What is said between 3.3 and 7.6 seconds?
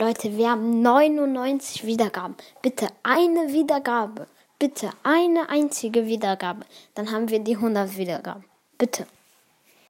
Wiedergabe. Bitte eine einzige Wiedergabe. Dann haben wir die